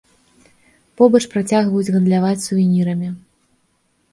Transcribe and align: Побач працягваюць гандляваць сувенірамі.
Побач 1.01 1.21
працягваюць 1.35 1.93
гандляваць 1.97 2.43
сувенірамі. 2.47 3.13